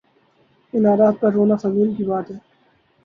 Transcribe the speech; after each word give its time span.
ان 0.73 0.85
عادات 0.85 1.15
پہ 1.21 1.27
رونا 1.27 1.55
فضول 1.55 1.93
کی 1.97 2.03
بات 2.03 2.31
ہے۔ 2.31 2.37